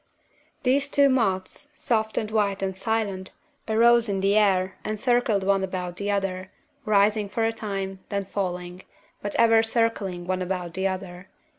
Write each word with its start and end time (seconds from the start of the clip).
"These 0.63 0.89
two 0.89 1.09
moths, 1.09 1.69
soft 1.75 2.17
and 2.17 2.31
white 2.31 2.63
and 2.63 2.75
silent, 2.75 3.33
arose 3.67 4.09
in 4.09 4.21
the 4.21 4.35
air 4.35 4.79
and 4.83 4.99
circled 4.99 5.43
one 5.43 5.63
about 5.63 5.97
the 5.97 6.09
other, 6.09 6.49
rising 6.85 7.29
for 7.29 7.45
a 7.45 7.53
time, 7.53 7.99
then 8.09 8.25
falling, 8.25 8.81
but 9.21 9.35
ever 9.35 9.61
circling 9.61 10.25
one 10.25 10.41
about 10.41 10.73
the 10.73 10.87
other. 10.87 11.27